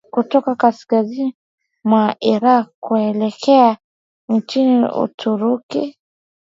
kutoka 0.13 0.55
kaskazini 0.55 1.35
mwa 1.83 2.15
iraq 2.33 2.67
kuelekea 2.79 3.77
nchi 4.29 4.67
uturuki 5.03 5.97